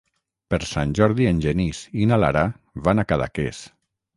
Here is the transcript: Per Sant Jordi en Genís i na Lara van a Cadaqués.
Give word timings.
Per 0.53 0.59
Sant 0.69 0.95
Jordi 0.99 1.27
en 1.33 1.43
Genís 1.45 1.83
i 2.05 2.09
na 2.13 2.21
Lara 2.25 2.45
van 2.89 3.03
a 3.03 3.07
Cadaqués. 3.13 3.63